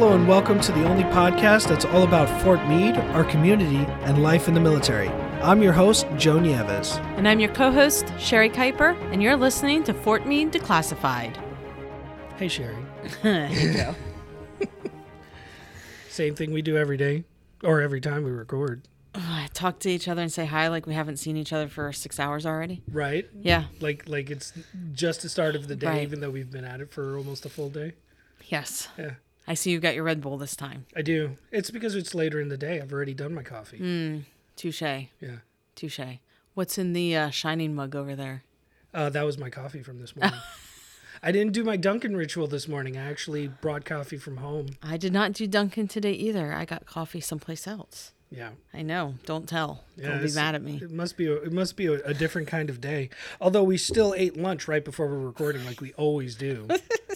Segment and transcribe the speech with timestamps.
[0.00, 4.22] Hello, and welcome to the only podcast that's all about Fort Meade, our community, and
[4.22, 5.08] life in the military.
[5.42, 6.98] I'm your host, Joe Nieves.
[7.16, 11.36] And I'm your co host, Sherry Kuiper, and you're listening to Fort Meade Declassified.
[12.36, 12.76] Hey, Sherry.
[13.22, 13.94] Here you go.
[16.08, 17.24] Same thing we do every day,
[17.64, 18.86] or every time we record,
[19.52, 22.20] Talk to each other and say hi like we haven't seen each other for six
[22.20, 22.82] hours already.
[22.92, 23.28] right?
[23.34, 23.64] Yeah.
[23.80, 24.52] Like, like it's
[24.92, 26.02] just the start of the day, Right.
[26.02, 27.94] even though we've been at it for almost a full day.
[28.46, 28.86] Yes.
[28.96, 29.14] Yeah,
[29.48, 30.84] I see you got your Red Bull this time.
[30.94, 31.36] I do.
[31.50, 32.82] It's because it's later in the day.
[32.82, 33.78] I've already done my coffee.
[33.78, 34.24] Mm.
[34.56, 34.82] Touche.
[34.82, 35.38] Yeah.
[35.74, 36.00] Touche.
[36.52, 38.44] What's in the uh, shining mug over there?
[38.92, 40.38] Uh, that was my coffee from this morning.
[41.22, 42.98] I didn't do my Dunkin' ritual this morning.
[42.98, 44.68] I actually brought coffee from home.
[44.82, 46.52] I did not do Dunkin' today either.
[46.52, 48.12] I got coffee someplace else.
[48.30, 48.50] Yeah.
[48.74, 49.14] I know.
[49.24, 49.84] Don't tell.
[49.96, 50.78] Yeah, Don't be mad at me.
[50.82, 53.08] It must be a, it must be a, a different kind of day.
[53.40, 56.68] Although we still ate lunch right before we're recording, like we always do.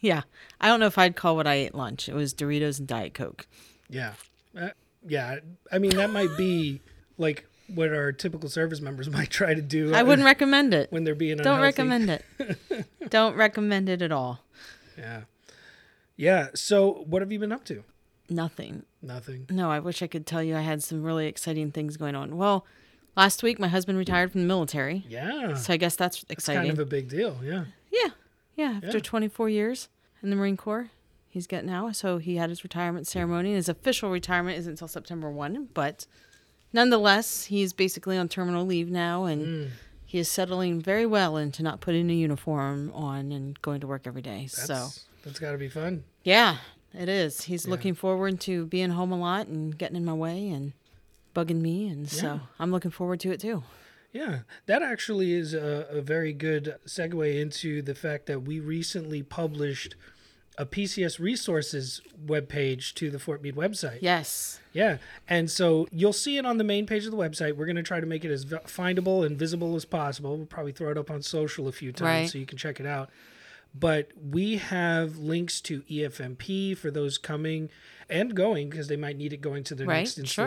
[0.00, 0.22] Yeah.
[0.60, 2.08] I don't know if I'd call what I ate lunch.
[2.08, 3.46] It was Doritos and Diet Coke.
[3.88, 4.14] yeah,
[4.58, 4.70] uh,
[5.06, 5.38] yeah.
[5.72, 6.80] I mean, that might be
[7.16, 9.94] like what our typical service members might try to do.
[9.94, 10.90] I uh, wouldn't recommend it.
[10.92, 11.62] when they're being Don't unhealthy.
[11.62, 12.86] recommend it.
[13.10, 14.40] Don't recommend it at all.
[14.96, 15.22] Yeah,
[16.16, 16.48] yeah.
[16.54, 17.84] So, what have you been up to?
[18.30, 18.82] Nothing.
[19.00, 19.46] Nothing.
[19.50, 22.36] No, I wish I could tell you I had some really exciting things going on.
[22.36, 22.66] Well,
[23.16, 25.04] last week my husband retired from the military.
[25.08, 26.62] Yeah, So I guess that's it's exciting.
[26.68, 27.38] kind of a big deal.
[27.42, 28.10] Yeah, yeah.
[28.58, 28.80] Yeah.
[28.82, 29.02] After Yeah.
[29.02, 29.88] 24 years
[30.22, 30.90] in the Marine Corps,
[31.28, 31.96] he's getting out.
[31.96, 33.54] So he had his retirement ceremony.
[33.54, 36.06] His official retirement isn't until September 1, but
[36.72, 39.70] nonetheless, he's basically on terminal leave now and Mm.
[40.04, 44.02] he is settling very well into not putting a uniform on and going to work
[44.06, 44.42] every day.
[44.50, 44.88] that's so,
[45.22, 46.04] that's got to be fun.
[46.24, 46.58] yeah,
[46.92, 47.42] it is.
[47.44, 47.70] He's Yeah.
[47.70, 50.72] looking forward to being home a lot and getting in my way and
[51.34, 51.86] bugging me.
[51.88, 52.20] And Yeah.
[52.20, 53.62] so I'm looking forward to it too.
[54.12, 59.22] Yeah, that actually is a, a very good segue into the fact that we recently
[59.22, 59.94] published
[60.56, 63.98] a PCS resources webpage to the Fort Meade website.
[64.00, 64.60] Yes.
[64.72, 64.98] Yeah,
[65.28, 67.56] and so you'll see it on the main page of the website.
[67.56, 70.36] We're going to try to make it as findable and visible as possible.
[70.36, 72.30] We'll probably throw it up on social a few times Right.
[72.30, 73.10] so you can check it out.
[73.74, 77.68] But we have links to EFMP for those coming
[78.08, 80.46] and going because they might need it going to their Right, next sure.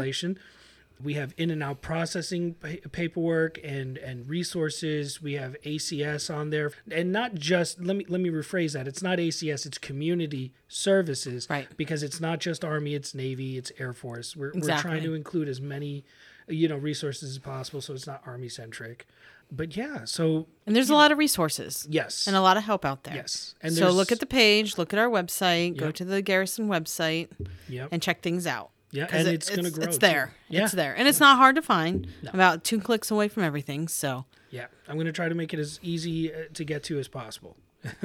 [1.04, 5.22] We have in and out processing pa- paperwork and and resources.
[5.22, 8.88] We have ACS on there, and not just let me let me rephrase that.
[8.88, 9.66] It's not ACS.
[9.66, 11.68] It's community services, Right.
[11.78, 12.96] Because it's not just Army.
[12.96, 13.58] It's Navy.
[13.58, 14.36] It's Air Force.
[14.36, 16.04] We're we're trying to include as many,
[16.48, 19.08] you know, resources as possible, so it's not Army centric.
[19.54, 22.86] But yeah, so And there's a lot of resources yes, and a lot of help
[22.86, 23.16] out there.
[23.16, 26.70] yes, and so look at the page, look at our website, go to the Garrison
[26.70, 27.28] website,
[27.68, 28.70] yep, and check things out.
[28.92, 29.86] Yeah, and it- it's, gonna grow.
[29.86, 30.34] It's there.
[30.50, 30.96] Yeah, It's there.
[30.96, 32.08] And it's not hard to find.
[32.24, 32.32] No.
[32.34, 33.88] About two clicks away from everything.
[33.88, 34.68] So yeah.
[34.88, 37.56] I'm gonna try to make it as easy uh, to get to as possible.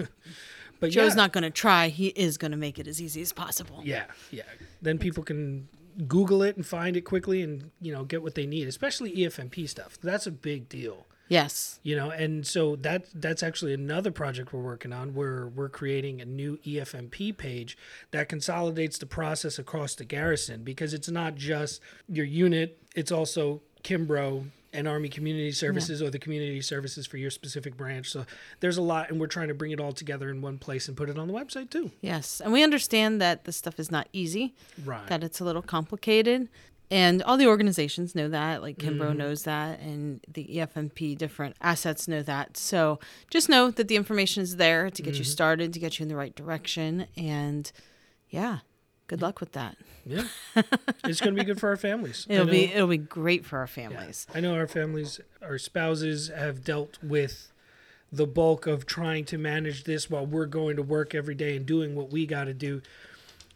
[0.81, 1.89] but Joe's yeah, not going to try.
[1.89, 3.81] He is going to make it as easy as possible.
[3.85, 4.43] Yeah, yeah.
[4.83, 5.69] Then people can
[6.07, 9.69] Google it and find it quickly, and you know get what they need, especially EFMP
[9.69, 9.99] stuff.
[10.03, 11.07] That's a big deal.
[11.29, 11.81] Yes.
[11.83, 16.21] you know and so that that's actually another project we're working on where we're creating
[16.21, 17.77] a new efmp page
[18.13, 23.61] that consolidates the process across the garrison because it's not just your unit it's also
[23.83, 28.25] kimbrough and army community services or the community services for your specific branch so
[28.61, 30.97] there's a lot and we're trying to bring it all together in one place and
[30.97, 32.41] put it on the website too Yes.
[32.41, 34.55] And we understand that this stuff is not easy,
[34.85, 36.49] right that it's a little complicated.
[36.91, 39.19] And all the organizations know that, like Kimbrough Mm-hmm.
[39.19, 42.57] knows that, and the EFMP different assets know that.
[42.57, 45.19] So just know that the information is there to get Mm-hmm.
[45.19, 47.07] you started, to get you in the right direction.
[47.17, 47.71] And
[48.31, 48.59] yeah,
[49.09, 49.77] good luck with that.
[50.05, 50.25] yeah
[51.05, 53.67] it's going to be good for our families It'll be it'll be great for our
[53.67, 54.27] families.
[54.33, 57.53] I know our families, our spouses have dealt with
[58.13, 61.67] the bulk of trying to manage this while we're going to work every day and
[61.67, 62.81] doing what we got to do.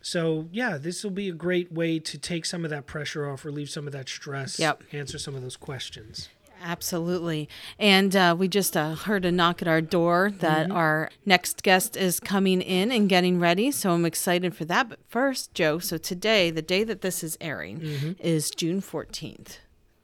[0.02, 3.44] So, yeah, this will be a great way to take some of that pressure off,
[3.44, 4.82] relieve some of that stress, Yep.
[4.92, 6.28] answer some of those questions.
[6.62, 7.48] Absolutely.
[7.78, 10.76] And uh, we just uh, heard a knock at our door that Mm-hmm.
[10.76, 13.70] our next guest is coming in and getting ready.
[13.70, 14.88] So I'm excited for that.
[14.90, 18.12] But first, Joe, so today, the day that this is airing, Mm-hmm.
[18.20, 19.58] is June 14th.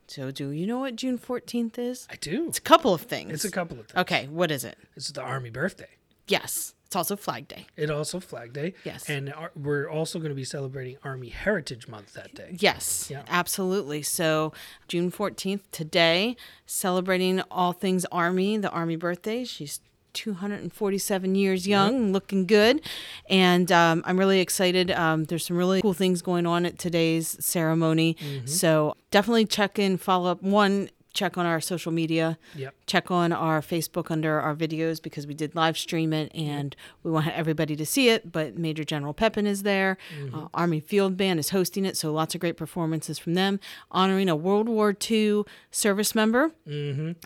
[0.09, 2.07] So do you know what June 14th is?
[2.11, 2.47] I do.
[2.49, 3.33] It's a couple of things.
[3.33, 3.99] It's a couple of things.
[4.01, 4.79] Okay, what is it?
[4.95, 5.89] It's the Army birthday.
[6.29, 7.67] Yes, it's also Flag Day.
[7.77, 8.75] It also Flag Day.
[8.85, 9.09] Yes.
[9.11, 12.57] And our, we're also going to be celebrating Army Heritage Month that day.
[12.59, 13.23] Yes, Yeah.
[13.29, 14.03] absolutely.
[14.03, 14.53] So,
[14.89, 19.45] June 14th, today, celebrating all things Army, the Army birthday.
[19.45, 19.81] She's
[20.15, 22.81] 247 years young, looking good.
[23.29, 24.91] And um, I'm really excited.
[24.91, 28.17] Um, there's some really cool things going on at today's ceremony.
[28.47, 30.43] So, definitely check in, follow up.
[30.43, 32.39] One, check on our social media.
[32.55, 32.75] Yep.
[32.87, 37.11] Check on our Facebook under our videos because we did live stream it and we
[37.11, 38.31] want everybody to see it.
[38.31, 39.97] But Major General Pepin is there.
[40.33, 43.59] Uh, Army Field Band is hosting it, so lots of great performances from them,
[43.91, 46.53] honoring a World War II service member,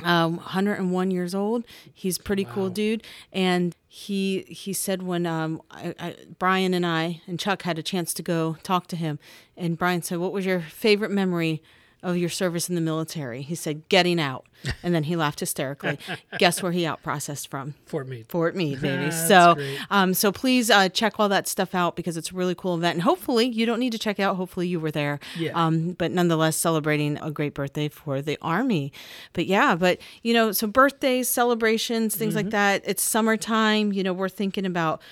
[0.05, 1.65] um, 101 years old.
[1.93, 3.03] He's pretty cool dude,
[3.33, 7.83] and he he said when um, I, I, Brian and I and Chuck had a
[7.83, 9.19] chance to go talk to him,
[9.57, 11.61] and Brian said, "What was your favorite memory?"
[12.03, 14.47] Of your service in the military, he said, "Getting out,"
[14.83, 15.99] and then he laughed hysterically.
[16.39, 17.75] Guess where he out processed from?
[17.85, 18.27] Fort Meade.
[18.29, 19.11] Fort Meade, baby.
[19.11, 19.57] So,
[19.91, 22.95] um, so please uh, check all that stuff out because it's a really cool event,
[22.95, 24.37] and hopefully you don't need to check it out.
[24.37, 25.21] Hopefully you were there.
[25.39, 25.51] Yeah.
[25.55, 28.93] Um, but nonetheless, celebrating a great birthday for the Army.
[29.35, 32.83] But yeah, but you know, so birthdays, celebrations, things like that.
[32.87, 33.93] It's summertime.
[33.93, 35.03] You know, we're thinking about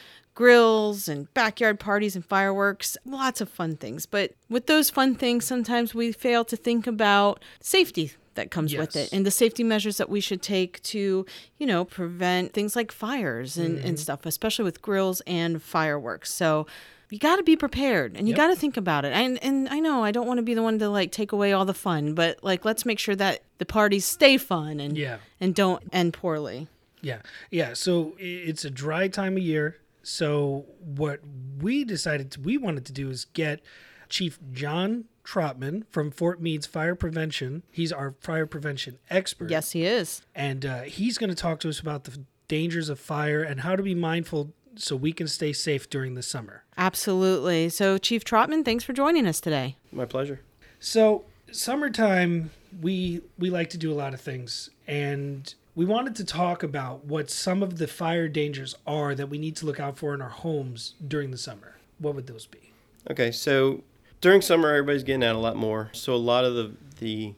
[0.43, 4.07] grills and backyard parties and fireworks, lots of fun things.
[4.07, 8.95] But with those fun things, sometimes we fail to think about safety that comes with
[8.95, 11.27] it and the safety measures that we should take to,
[11.59, 13.87] you know, prevent things like fires and, Mm-hmm.
[13.89, 16.33] and stuff, especially with grills and fireworks.
[16.33, 16.69] So
[17.11, 18.37] you got to be prepared and you Yep.
[18.37, 19.13] got to think about it.
[19.13, 21.53] And and I know I don't want to be the one to like take away
[21.53, 25.17] all the fun, but like let's make sure that the parties stay fun and Yeah.
[25.41, 26.69] and don't end poorly.
[27.03, 27.73] Yeah, yeah.
[27.75, 29.79] So it's a dry time of year.
[30.03, 31.21] So what
[31.61, 33.61] we decided to, we wanted to do is get
[34.09, 37.63] Chief John Trottman from Fort Meade's Fire Prevention.
[37.71, 39.51] He's our fire prevention expert.
[39.51, 40.23] Yes, he is.
[40.35, 42.19] and uh, he's going to talk to us about the
[42.49, 46.23] dangers of fire and how to be mindful so we can stay safe during the
[46.23, 46.65] summer.
[46.79, 47.69] Absolutely.
[47.69, 49.77] So Chief Trottman, thanks for joining us today.
[49.93, 50.41] My pleasure.
[50.81, 52.51] So summertime,
[52.81, 57.05] we we like to do a lot of things, and we wanted to talk about
[57.05, 60.21] what some of the fire dangers are that we need to look out for in
[60.21, 61.77] our homes during the summer.
[62.01, 62.73] What would those be?
[63.09, 63.85] Okay, so
[64.21, 65.91] during summer, everybody's getting out a lot more.
[65.93, 67.35] So a lot of the the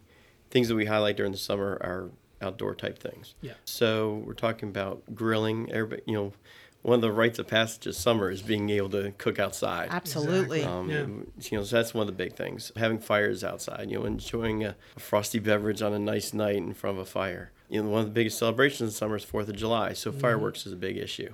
[0.50, 2.08] things that we highlight during the summer are
[2.40, 3.34] outdoor type things.
[3.42, 3.52] Yeah.
[3.66, 5.70] So we're talking about grilling.
[5.70, 6.32] Everybody, you know,
[6.80, 9.88] one of the rites of passage of summer is being able to cook outside.
[9.90, 10.60] Absolutely.
[10.60, 10.64] Exactly.
[10.64, 11.50] Um, Yeah.
[11.50, 12.72] You know, so that's one of the big things.
[12.74, 16.72] Having fires outside, you know, enjoying a, a frosty beverage on a nice night in
[16.72, 17.50] front of a fire.
[17.70, 20.20] You know, one of the biggest celebrations in summer is Fourth of July, so mm-hmm.
[20.20, 21.32] fireworks is a big issue.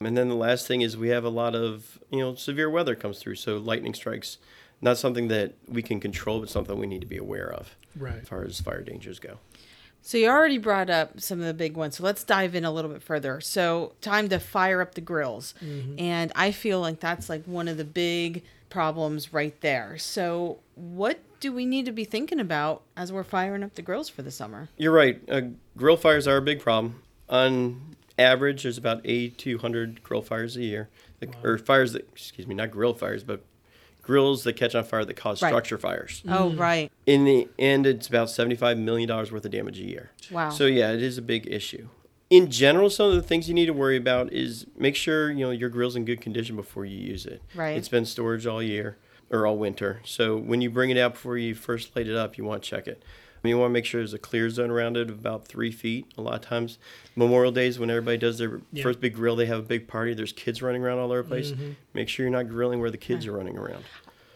[0.00, 2.94] And then the last thing is we have a lot of you know severe weather
[2.94, 4.38] comes through, so lightning strikes.
[4.82, 8.20] Not something that we can control, but something we need to be aware of Right.
[8.20, 9.38] as far as fire dangers go.
[10.02, 11.96] So you already brought up some of the big ones.
[11.96, 13.40] So let's dive in a little bit further.
[13.40, 15.54] So time to fire up the grills.
[15.64, 15.98] Mm-hmm.
[15.98, 19.96] And I feel like that's like one of the big problems right there.
[19.98, 24.08] So what do we need to be thinking about as we're firing up the grills
[24.08, 24.68] for the summer?
[24.76, 25.20] You're right.
[25.28, 25.40] Uh,
[25.76, 27.02] grill fires are a big problem.
[27.28, 30.88] On average, there's about 80 to 100 grill fires a year,
[31.20, 33.44] that- or fires that, excuse me, not grill fires, but
[34.02, 35.48] grills that catch on fire that cause Right.
[35.48, 36.22] structure fires.
[36.28, 36.90] Oh, right.
[37.06, 40.10] In the end, it's about 75 million dollars worth of damage a year.
[40.30, 40.50] Wow.
[40.50, 41.88] So yeah, it is a big issue.
[42.28, 45.44] In general, some of the things you need to worry about is make sure you
[45.44, 47.40] know your grill's in good condition before you use it.
[47.54, 47.76] Right.
[47.76, 48.96] It's been storage all year
[49.30, 50.00] or all winter.
[50.04, 52.68] So when you bring it out before you first light it up, you want to
[52.68, 53.02] check it.
[53.36, 55.46] I mean, you want to make sure there's a clear zone around it of about
[55.46, 56.06] three feet.
[56.18, 56.78] A lot of times,
[57.14, 58.82] Memorial Days when everybody does their Yeah.
[58.82, 60.14] first big grill, they have a big party.
[60.14, 61.52] There's kids running around all over the place.
[61.52, 61.70] Mm-hmm.
[61.94, 63.84] Make sure you're not grilling where the kids are running around.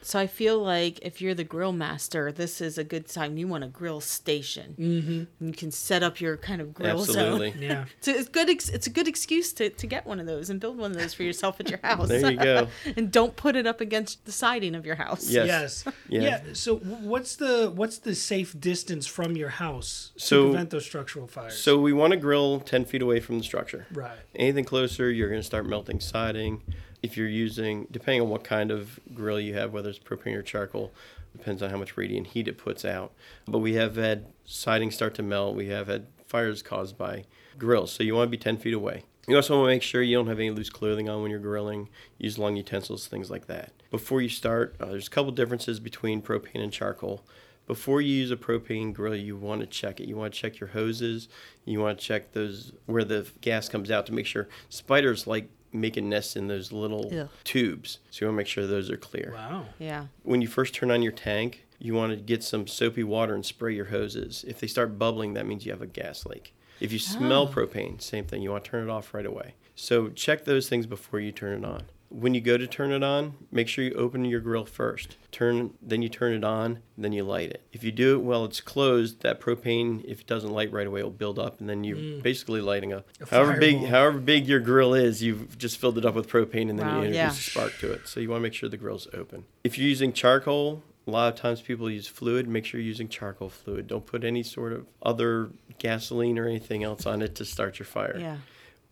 [0.02, 3.37] So I feel like if you're the grill master, this is a good time.
[3.37, 4.75] You want a grill station.
[4.79, 5.47] Mm-hmm.
[5.47, 7.52] You can set up your kind of grill Absolutely.
[7.52, 7.61] zone.
[7.62, 7.85] Yeah.
[8.00, 8.49] So it's good.
[8.49, 10.97] Ex- it's a good excuse to, to get one of those and build one of
[10.97, 12.09] those for yourself at your house.
[12.09, 12.69] There you go.
[12.97, 15.28] and don't put it up against the siding of your house.
[15.28, 15.47] Yes.
[15.85, 15.95] Yes.
[16.09, 16.21] Yeah.
[16.23, 16.40] Yeah.
[16.54, 21.26] So what's the what's the safe distance from your house So- to prevent those structural
[21.26, 21.59] fires?
[21.59, 23.87] So we want to grill 10 feet away from the structure.
[23.92, 24.19] right.
[24.35, 26.62] Anything closer, you're going to start melting siding.
[27.02, 30.42] If you're using, depending on what kind of grill you have, whether it's propane or
[30.42, 30.92] charcoal,
[31.37, 33.12] depends on how much radiant heat it puts out.
[33.47, 35.57] But we have had siding start to melt.
[35.57, 37.25] We have had fires caused by
[37.59, 37.92] grills.
[37.92, 39.04] So you want to be 10 feet away.
[39.28, 41.40] You also want to make sure you don't have any loose clothing on when you're
[41.40, 41.88] grilling.
[42.19, 43.73] Use long utensils, things like that.
[43.90, 47.25] Before you start, uh, there's a couple differences between propane and charcoal.
[47.66, 50.09] Before you use a propane grill, you want to check it.
[50.09, 51.28] You want to check your hoses.
[51.64, 55.49] You want to check those where the gas comes out to make sure spiders like
[55.73, 57.29] making nests in those little Ugh.
[57.45, 57.99] tubes.
[58.11, 59.33] So you want to make sure those are clear.
[59.35, 59.67] Wow.
[59.79, 60.07] Yeah.
[60.23, 63.45] When you first turn on your tank, you want to get some soapy water and
[63.45, 64.45] spray your hoses.
[64.47, 66.55] If they start bubbling, that means you have a gas leak.
[66.81, 67.53] If you smell ah.
[67.53, 68.43] propane, same thing.
[68.43, 69.55] You want to turn it off right away.
[69.75, 71.85] So check those things before you turn it on.
[72.12, 75.17] When you go to turn it on, make sure you open your grill first.
[75.31, 77.62] Turn, then you turn it on, then you light it.
[77.73, 81.05] If you do it while it's closed, that propane, if it doesn't light right away,
[81.05, 82.21] will build up, and then you're mm.
[82.21, 86.05] basically lighting a, A however big, however big your grill is, you've just filled it
[86.05, 87.29] up with propane, and then Wow, you introduce yeah.
[87.29, 88.09] a spark to it.
[88.09, 89.45] So you want to make sure the grill's open.
[89.62, 92.47] If you're using charcoal, A lot of times people use fluid.
[92.47, 93.88] Make sure you're using charcoal fluid.
[93.88, 97.87] Don't put any sort of other gasoline or anything else on it to start your
[97.87, 98.17] fire.
[98.19, 98.37] Yeah.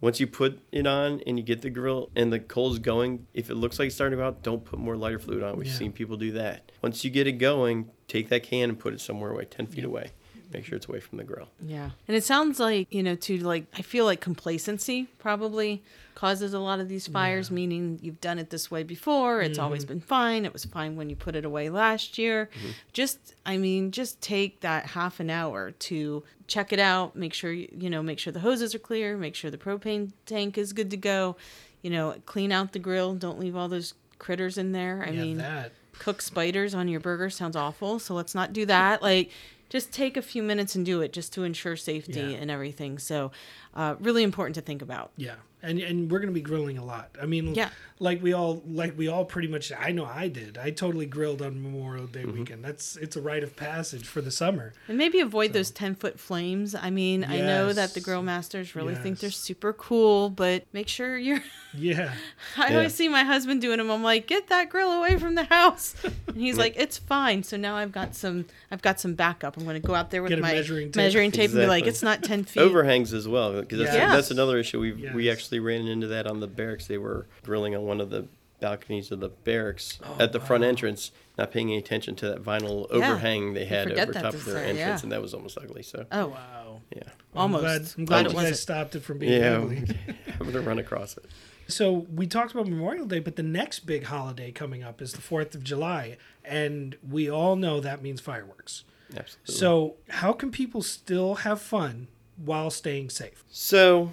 [0.01, 3.51] Once you put it on and you get the grill and the coals going, if
[3.51, 5.57] it looks like it's starting out, don't put more lighter fluid on.
[5.57, 5.73] We've Yeah.
[5.73, 6.71] seen people do that.
[6.83, 9.85] Once you get it going, take that can and put it somewhere away, 10 feet
[9.85, 10.13] away.
[10.53, 11.49] Make sure it's away from the grill.
[11.61, 11.91] Yeah.
[12.07, 15.83] And it sounds like, you know, to like, I feel like complacency probably
[16.19, 19.41] causes a lot of these fires, meaning you've done it this way before.
[19.41, 19.65] It's mm-hmm.
[19.65, 20.45] always been fine.
[20.45, 22.51] It was fine when you put it away last year.
[22.59, 22.71] Mm-hmm.
[22.93, 27.53] Just, I mean, just take that half an hour to check it out, make sure,
[27.53, 30.73] you you know, make sure the hoses are clear, make sure the propane tank is
[30.73, 31.37] good to go,
[31.83, 33.15] you know, clean out the grill.
[33.15, 35.05] Don't leave all those critters in there.
[35.07, 35.71] I yeah, mean, that.
[36.01, 39.31] cook spiders on your burger sounds awful so let's not do that like
[39.69, 42.39] just take a few minutes and do it just to ensure safety Yeah.
[42.41, 43.31] and everything so
[43.75, 47.11] uh, really important to think about Yeah, and and we're gonna be grilling a lot.
[47.21, 47.69] I mean, Yeah.
[48.01, 49.71] like we all like we all pretty much.
[49.79, 50.59] I know I did.
[50.59, 52.39] I totally grilled on Memorial Day Mm-hmm.
[52.39, 52.65] weekend.
[52.65, 54.73] That's it's a rite of passage for the summer.
[54.89, 58.75] and maybe avoid those 10 foot flames i mean i know that the grill masters
[58.75, 61.43] really think they're super cool but make sure you're
[61.75, 62.13] Yeah,
[62.57, 62.77] i Yeah.
[62.79, 65.95] always see my husband doing them i'm like get that grill away from the house
[66.29, 69.65] and he's like it's fine so now i've got some i've got some backup i'm
[69.65, 70.97] going to go out there with Get my measuring tape.
[70.97, 74.13] measuring tape and be like it's not 10 feet Overhangs as well, because that's, Yes.
[74.13, 74.79] that's another issue.
[74.81, 76.87] We we actually ran into that on the barracks.
[76.87, 78.27] They were grilling on one of the
[78.61, 80.69] balconies of the barracks Oh, at the front wow.
[80.69, 82.97] entrance, not paying any attention to that vinyl Yeah.
[83.13, 85.05] overhang they had forget over that top of their dessert, entrance, yeah.
[85.05, 85.83] and that was almost ugly.
[85.83, 86.81] So oh wow.
[86.95, 87.03] yeah,
[87.35, 87.65] Almost.
[87.65, 88.57] I'm glad, I'm Glad glad it you wasn't.
[88.57, 89.85] stopped it from being ugly.
[90.41, 91.25] I'm gonna run across it.
[91.69, 95.21] So we talked about Memorial Day, but the next big holiday coming up is the
[95.21, 98.85] Fourth of July, and we all know that means fireworks.
[99.11, 99.55] Absolutely.
[99.55, 102.09] So how can people still have fun
[102.43, 103.45] while staying safe?
[103.51, 104.13] So,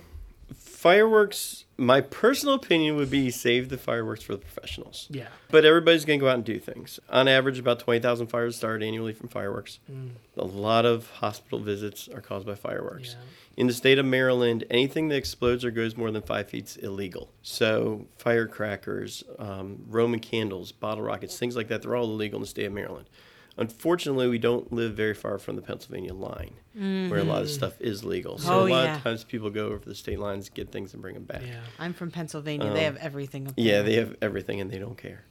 [0.86, 1.65] fireworks.
[1.77, 5.08] My personal opinion would be save the fireworks for the professionals.
[5.10, 5.30] Yeah.
[5.50, 7.00] But everybody's going to go out and do things.
[7.10, 9.80] On average, about 20,000 fires start annually from fireworks.
[9.92, 10.12] Mm.
[10.38, 13.15] A lot of hospital visits are caused by fireworks.
[13.18, 13.25] Yeah.
[13.58, 16.77] In the state of Maryland, anything that explodes or goes more than five feet is
[16.77, 17.32] illegal.
[17.42, 22.48] So, firecrackers, um, Roman candles, bottle rockets, things like that, they're all illegal in the
[22.48, 23.10] state of Maryland.
[23.58, 27.80] Unfortunately, we don't live very far from the Pennsylvania line, where a lot of stuff
[27.80, 28.38] is legal.
[28.38, 28.98] So, Oh, a lot yeah.
[28.98, 31.42] of times people go over the state lines, get things, and bring them back.
[31.46, 31.62] Yeah.
[31.80, 32.74] I'm from Pennsylvania.
[32.74, 33.44] they have everything.
[33.48, 33.84] Up Um, Yeah, there.
[33.84, 35.24] they have everything and they don't care.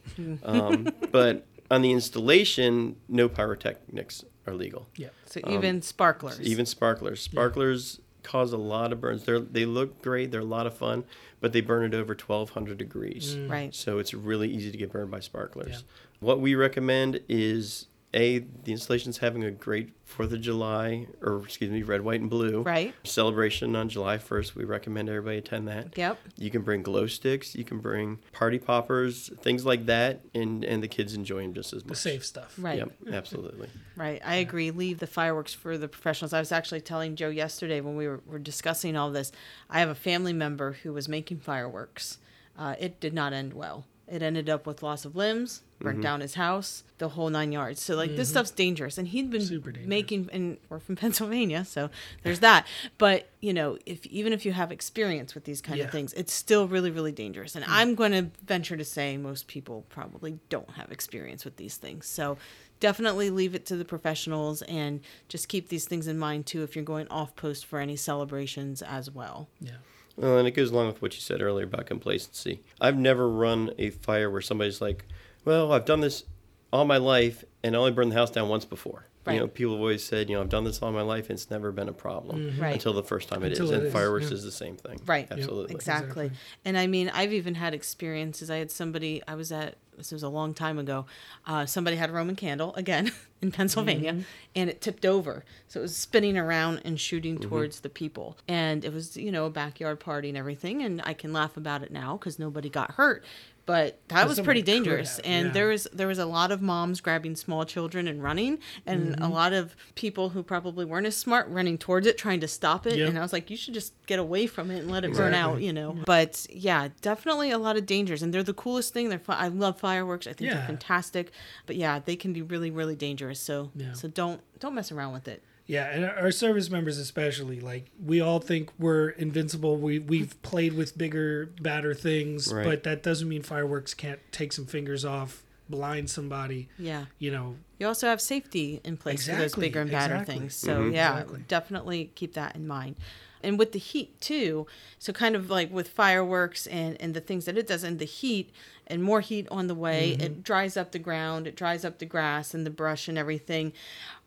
[0.43, 4.89] um, but on the installation, no pyrotechnics are legal.
[4.97, 5.09] Yeah.
[5.27, 6.39] So even sparklers.
[6.39, 7.21] Um, Even sparklers.
[7.21, 9.25] Sparklers cause a lot of burns.
[9.25, 10.31] They they look great.
[10.31, 11.05] They're a lot of fun,
[11.41, 13.37] but they burn at over 1200 degrees.
[13.37, 13.75] right.
[13.75, 15.69] So it's really easy to get burned by sparklers.
[15.71, 15.79] Yeah.
[16.21, 21.71] What we recommend is a the installation's having a great Fourth of July, or excuse
[21.71, 22.95] me, red, white, and blue Right.
[23.05, 24.55] celebration on July 1st.
[24.55, 25.97] We recommend everybody attend that.
[25.97, 26.19] Yep.
[26.37, 30.83] You can bring glow sticks, you can bring party poppers, things like that, and and
[30.83, 31.91] the kids enjoy them just as much.
[31.91, 32.55] The safe stuff.
[32.59, 32.79] Right.
[32.79, 33.69] Yep, absolutely.
[33.97, 34.21] Right.
[34.25, 34.73] I agree.
[34.73, 36.33] Leave the fireworks for the professionals.
[36.33, 39.31] I was actually telling Joe yesterday when we were, were discussing all this.
[39.71, 42.19] I have a family member who was making fireworks.
[42.59, 43.87] Uh, it did not end well.
[44.07, 46.03] It ended up with loss of limbs, burnt mm-hmm.
[46.03, 47.81] down his house, the whole nine yards.
[47.81, 48.35] So like this mm-hmm.
[48.35, 49.89] stuff's dangerous, and he'd been Super dangerous.
[49.89, 50.29] making.
[50.33, 51.91] And we're from Pennsylvania, so
[52.23, 52.67] there's that.
[52.99, 55.85] But you know, if even if you have experience with these kind Yeah.
[55.87, 57.55] of things, it's still really really dangerous.
[57.55, 57.75] And mm-hmm.
[57.75, 62.07] I'm going to venture to say most people probably don't have experience with these things.
[62.07, 62.37] So
[62.81, 66.77] definitely leave it to the professionals and just keep these things in mind too if
[66.77, 69.49] you're going off post for any celebrations as well.
[69.61, 69.73] Yeah.
[70.17, 72.63] Well, and it goes along with what you said earlier about complacency.
[72.81, 75.07] I've never run a fire where somebody's like,
[75.45, 76.25] "Well, I've done this
[76.73, 79.35] all my life and I only burned the house down once before." Right.
[79.35, 81.39] You know, people have always said, "You know, I've done this all my life and
[81.39, 82.61] it's never been a problem mm-hmm.
[82.61, 82.75] Right.
[82.75, 84.35] until the first time it is." Until it And is, fireworks yeah.
[84.35, 85.01] is the same thing.
[85.07, 85.27] Right.
[85.31, 85.75] Yep, Absolutely.
[85.75, 86.27] Exactly.
[86.27, 86.39] Exactly.
[86.65, 88.51] And I mean, I've even had experiences.
[88.51, 91.07] I had somebody, I was at, this was a long time ago,
[91.47, 94.23] uh, somebody had a Roman candle, again, in Pennsylvania, Mm-hmm.
[94.57, 95.45] and it tipped over.
[95.69, 97.49] So it was spinning around and shooting Mm-hmm.
[97.49, 98.37] towards the people.
[98.49, 100.83] And it was, you know, a backyard party and everything.
[100.83, 103.25] And I can laugh about it now because nobody got hurt.
[103.67, 105.53] But that was pretty dangerous, have, and yeah.
[105.55, 109.23] there was there was a lot of moms grabbing small children and running, and Mm-hmm.
[109.23, 112.87] a lot of people who probably weren't as smart running towards it, trying to stop
[112.87, 112.97] it.
[112.99, 113.09] Yep.
[113.09, 115.33] And I was like, you should just get away from it and let it burn
[115.33, 115.97] out, you know.
[116.05, 119.09] But yeah, definitely a lot of dangers, and they're the coolest thing.
[119.09, 119.21] They're.
[119.29, 120.27] I love fireworks.
[120.27, 120.59] I think Yeah.
[120.59, 121.33] they're fantastic.
[121.65, 123.41] But yeah, they can be really, really dangerous.
[123.41, 123.95] So Yeah.
[123.95, 125.43] so don't don't mess around with it.
[125.67, 129.79] Yeah, and our service members especially, like we all think we're invincible.
[129.79, 132.65] We we've played with bigger, badder things, Right.
[132.67, 136.69] but that doesn't mean fireworks can't take some fingers off blind somebody.
[136.79, 137.07] Yeah.
[137.19, 140.39] You know, You also have safety in place for those bigger and badder exactly.
[140.41, 140.55] things.
[140.55, 140.95] So mm-hmm.
[140.95, 141.45] yeah, Exactly.
[141.49, 142.97] definitely keep that in mind.
[143.43, 144.67] And with the heat too,
[144.99, 148.05] so kind of like with fireworks and and the things that it does, and the
[148.05, 148.51] heat
[148.87, 150.23] and more heat on the way, Mm-hmm.
[150.23, 153.73] it dries up the ground, it dries up the grass and the brush and everything.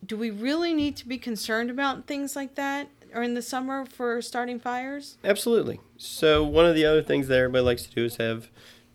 [0.04, 3.86] Do we really need to be concerned about things like that or in the summer
[3.86, 5.16] for starting fires?
[5.24, 5.80] Absolutely.
[5.96, 8.48] So one of the other things that everybody likes to do is have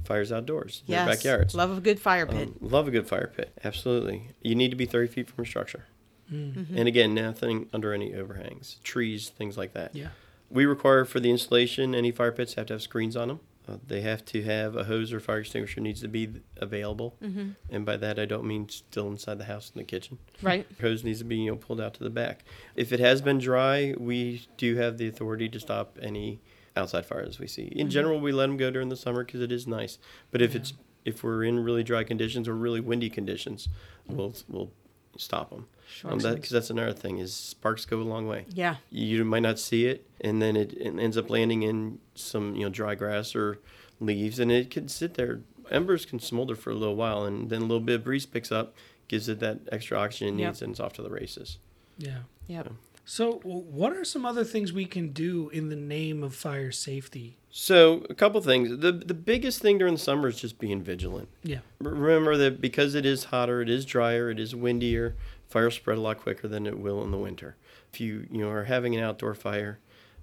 [0.03, 1.05] fires outdoors in Yes.
[1.05, 1.55] their backyards.
[1.55, 2.49] Love a good fire pit.
[2.49, 3.57] Um, love a good fire pit.
[3.63, 4.31] Absolutely.
[4.41, 5.85] You need to be 30 feet from a structure.
[6.31, 6.77] Mm-hmm.
[6.77, 9.95] And again, nothing under any overhangs, trees, things like that.
[9.95, 10.09] yeah.
[10.49, 13.39] We require for the installation, any fire pits have to have screens on them.
[13.67, 17.15] Uh, they have to have a hose or fire extinguisher needs to be available.
[17.23, 17.49] Mm-hmm.
[17.69, 20.17] And by that, I don't mean still inside the house in the kitchen.
[20.41, 20.67] Right.
[20.81, 22.43] Hose needs to be you know pulled out to the back.
[22.75, 26.41] If it has been dry, we do have the authority to stop any
[26.75, 27.65] outside fires we see.
[27.75, 29.97] In general, we let them go during the summer because it is nice.
[30.31, 30.73] But if it's
[31.05, 33.69] if we're in really dry conditions or really windy conditions,
[34.07, 34.71] we'll we'll
[35.17, 35.67] stop them.
[35.89, 36.11] Sure.
[36.11, 38.45] Um, that, cause that's another thing is sparks go a long way.
[38.49, 38.77] Yeah.
[38.89, 42.63] You might not see it, and then it, it ends up landing in some you
[42.63, 43.59] know dry grass or
[43.99, 45.41] leaves, and it can sit there.
[45.71, 48.51] Embers can smolder for a little while, and then a little bit of breeze picks
[48.51, 48.75] up,
[49.07, 50.47] gives it that extra oxygen it Yep.
[50.49, 51.57] needs, and it's off to the races.
[51.97, 52.19] Yeah.
[52.47, 52.71] Yep.
[53.05, 56.71] So, w- what are some other things we can do in the name of fire
[56.71, 57.37] safety?
[57.49, 58.79] So a couple things.
[58.79, 61.27] The the biggest thing during the summer is just being vigilant.
[61.43, 61.59] Yeah.
[61.79, 65.15] Remember that because it is hotter, it is drier, it is windier,
[65.53, 67.55] fire spread a lot quicker than it will in the winter.
[67.93, 69.79] If you you know are having an outdoor fire,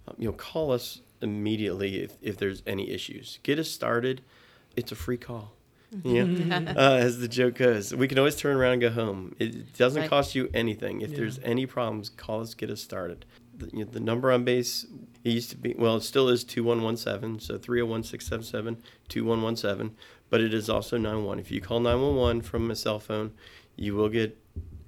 [0.09, 3.39] um, you know call us immediately if, if there's any issues.
[3.43, 4.23] Get us started.
[4.77, 5.53] It's a free call.
[6.05, 6.23] Yeah,
[6.77, 9.35] uh, as the joke goes, we can always turn around and go home.
[9.41, 10.09] It doesn't Right.
[10.11, 11.01] cost you anything.
[11.01, 11.17] If Yeah.
[11.19, 12.55] there's any problems, call us.
[12.55, 13.25] Get us started.
[13.59, 14.87] The, you know, the number on base
[15.25, 17.41] it used to be well, it still is two one one seven.
[17.41, 18.77] So three zero one six seven seven
[19.09, 19.97] two one one seven.
[20.31, 21.41] But it is also nine one.
[21.41, 23.33] If you call nine one one from a cell phone,
[23.77, 24.39] you will get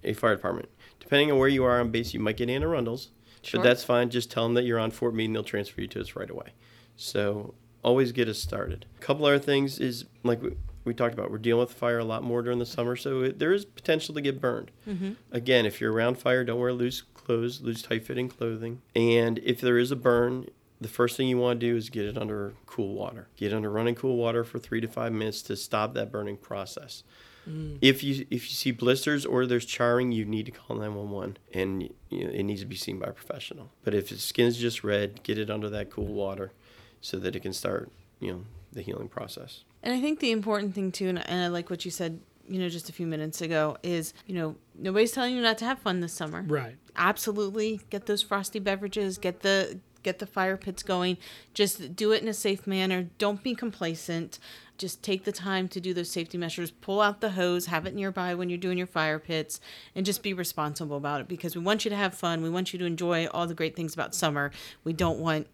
[0.05, 0.69] a fire department.
[1.01, 3.09] Depending on where you are on base, you might get Anne Arundels,
[3.43, 3.59] Sure.
[3.61, 4.09] but that's fine.
[4.11, 6.31] Just tell them that you're on Fort Meade, and they'll transfer you to us right
[6.31, 6.53] away.
[6.97, 8.87] So always get us started.
[8.97, 10.53] A couple other things is like we,
[10.85, 11.31] we talked about.
[11.31, 14.15] We're dealing with fire a lot more during the summer, so it, there is potential
[14.15, 14.71] to get burned.
[14.89, 15.13] Mm-hmm.
[15.33, 18.83] Again, if you're around fire, don't wear loose clothes, loose tight-fitting clothing.
[18.95, 20.47] And if there is a burn,
[20.81, 23.29] the first thing you want to do is get it under cool water.
[23.37, 27.05] Get under running cool water for three to five minutes to stop that burning process.
[27.48, 27.78] Mm.
[27.81, 31.83] If you if you see blisters or there's charring, you need to call 911, and
[32.09, 33.70] you know, it needs to be seen by a professional.
[33.83, 36.52] But if the skin's just red, get it under that cool water,
[37.00, 39.64] so that it can start you know the healing process.
[39.83, 42.61] And I think the important thing too, and and I like what you said, you
[42.61, 45.81] know, just a few minutes ago, is you know nobody's telling you not to have
[45.81, 46.44] fun this summer.
[46.46, 46.76] Right.
[46.94, 51.16] Absolutely, get those frosty beverages, get the get the fire pits going.
[51.55, 53.09] Just do it in a safe manner.
[53.18, 54.38] Don't be complacent.
[54.83, 56.73] Just take the time to do those safety measures.
[56.73, 59.61] Pull out the hose, have it nearby when you're doing your fire pits,
[59.95, 62.42] and just be responsible about it because we want you to have fun.
[62.42, 64.51] We want you to enjoy all the great things about summer.
[64.83, 65.47] We don't want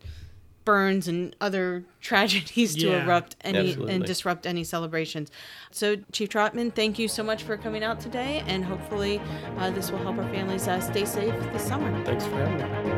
[0.64, 3.95] burns and other tragedies to Yeah, erupt any absolutely.
[3.95, 5.31] and disrupt any celebrations.
[5.73, 9.21] So, Chief Trottman, thank you so much for coming out today, and hopefully,
[9.59, 11.93] uh, this will help our families uh, stay safe this summer.
[12.07, 12.98] Thanks for having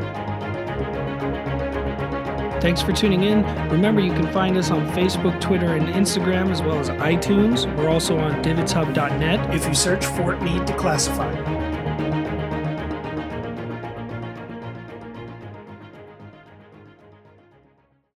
[2.61, 3.43] Thanks for tuning in.
[3.69, 7.65] Remember, you can find us on Facebook, Twitter, and Instagram, as well as iTunes.
[7.75, 11.60] We're also on dvidshub.net if you search Fort Meade Declassified.